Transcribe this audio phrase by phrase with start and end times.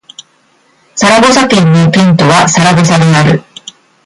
[0.95, 3.43] サラゴサ県の県都はサラゴサである